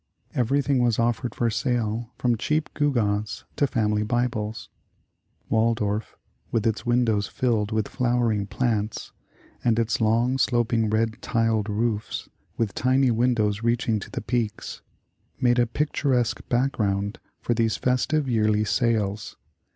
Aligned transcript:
Everything 0.33 0.79
was 0.81 0.97
offered 0.97 1.35
for 1.35 1.51
sale 1.51 2.11
from 2.17 2.35
cheap 2.35 2.73
gewgaws 2.73 3.43
to 3.55 3.67
family 3.67 4.01
Bibles. 4.01 4.67
Waldorf, 5.47 6.17
with 6.51 6.65
its 6.65 6.83
windows 6.87 7.27
filled 7.27 7.71
with 7.71 7.87
flowering 7.87 8.47
plants, 8.47 9.11
and 9.63 9.77
its 9.77 9.99
lon^^, 9.99 10.39
sloping, 10.39 10.89
red 10.89 11.21
tiled 11.21 11.69
roofs, 11.69 12.27
with 12.57 12.73
tiny 12.73 13.11
windows 13.11 13.61
reaching 13.61 13.99
to 13.99 14.09
the 14.09 14.21
peaks, 14.21 14.81
made 15.39 15.59
a 15.59 15.67
picturesque 15.67 16.41
background 16.49 17.19
for 17.39 17.53
these 17.53 17.77
festive 17.77 18.27
yearly 18.27 18.63
sales. 18.63 19.37